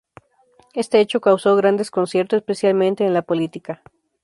Este 0.73 0.99
hecho 0.99 1.21
causó 1.21 1.55
gran 1.55 1.77
desconcierto, 1.77 2.35
especialmente 2.35 3.05
en 3.05 3.13
la 3.13 3.21
política. 3.21 3.83